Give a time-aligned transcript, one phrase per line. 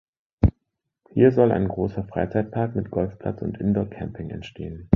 [1.11, 4.89] Hier soll ein großer Freizeitpark mit Golfplatz und Indoor-Camping entstehen.